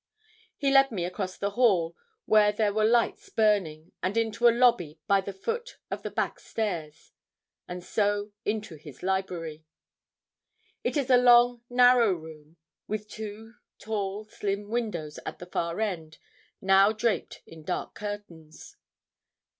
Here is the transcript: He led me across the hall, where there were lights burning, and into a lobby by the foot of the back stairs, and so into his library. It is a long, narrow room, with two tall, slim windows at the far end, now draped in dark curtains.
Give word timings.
He 0.57 0.71
led 0.71 0.91
me 0.91 1.05
across 1.05 1.37
the 1.37 1.51
hall, 1.51 1.95
where 2.25 2.51
there 2.51 2.73
were 2.73 2.85
lights 2.85 3.29
burning, 3.29 3.91
and 4.01 4.17
into 4.17 4.47
a 4.47 4.49
lobby 4.49 4.99
by 5.05 5.21
the 5.21 5.31
foot 5.31 5.77
of 5.91 6.01
the 6.01 6.09
back 6.09 6.39
stairs, 6.39 7.11
and 7.67 7.83
so 7.83 8.31
into 8.43 8.77
his 8.77 9.03
library. 9.03 9.63
It 10.83 10.97
is 10.97 11.11
a 11.11 11.17
long, 11.17 11.61
narrow 11.69 12.13
room, 12.13 12.57
with 12.87 13.07
two 13.07 13.53
tall, 13.77 14.25
slim 14.25 14.69
windows 14.69 15.19
at 15.23 15.37
the 15.37 15.45
far 15.45 15.79
end, 15.79 16.17
now 16.61 16.91
draped 16.91 17.43
in 17.45 17.61
dark 17.61 17.93
curtains. 17.93 18.77